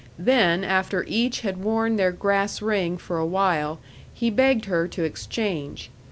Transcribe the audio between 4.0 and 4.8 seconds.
he begged